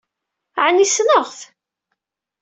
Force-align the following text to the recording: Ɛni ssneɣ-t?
Ɛni 0.63 0.87
ssneɣ-t? 0.89 1.37